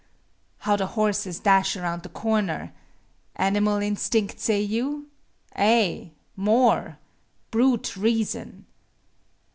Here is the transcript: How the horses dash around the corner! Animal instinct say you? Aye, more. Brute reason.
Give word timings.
How 0.61 0.75
the 0.77 0.87
horses 0.87 1.39
dash 1.39 1.75
around 1.77 2.01
the 2.01 2.09
corner! 2.09 2.73
Animal 3.35 3.77
instinct 3.83 4.39
say 4.39 4.59
you? 4.59 5.11
Aye, 5.55 6.13
more. 6.35 6.97
Brute 7.51 7.95
reason. 7.95 8.65